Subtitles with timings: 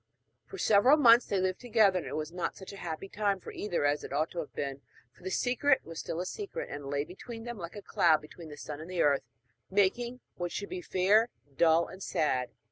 [0.47, 3.51] For several months they lived together; and it was not such a happy time for
[3.51, 4.81] either as it ought to have been,
[5.13, 8.49] for the secret was still a secret, and lay between them like a cloud between
[8.49, 9.21] the sun and the earth,
[9.69, 12.49] making what should be fair, dull and sad.